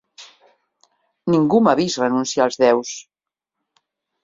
Ningú 1.35 1.61
m'ha 1.67 1.75
vist 1.81 2.01
renunciar 2.03 2.47
als 2.49 2.59
déus. 2.65 2.97